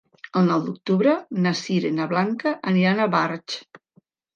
[0.39, 1.13] El nou d'octubre
[1.45, 3.65] na Sira i na Blanca aniran a Barx.